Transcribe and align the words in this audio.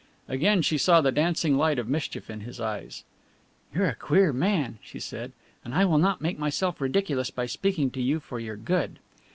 Again 0.27 0.63
she 0.63 0.79
saw 0.79 0.99
the 0.99 1.11
dancing 1.11 1.55
light 1.57 1.77
of 1.77 1.87
mischief 1.87 2.31
in 2.31 2.39
his 2.39 2.59
eyes. 2.59 3.03
"You're 3.71 3.89
a 3.89 3.93
queer 3.93 4.33
man," 4.33 4.79
she 4.81 4.99
said, 4.99 5.31
"and 5.63 5.75
I 5.75 5.85
will 5.85 5.99
not 5.99 6.21
make 6.21 6.39
myself 6.39 6.81
ridiculous 6.81 7.29
by 7.29 7.45
speaking 7.45 7.91
to 7.91 8.01
you 8.01 8.19
for 8.19 8.39
your 8.39 8.57
good." 8.57 8.97